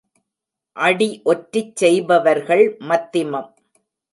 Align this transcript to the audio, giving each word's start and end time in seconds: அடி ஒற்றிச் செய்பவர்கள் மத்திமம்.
அடி 0.75 1.09
ஒற்றிச் 1.23 1.75
செய்பவர்கள் 1.75 2.65
மத்திமம். 2.81 3.49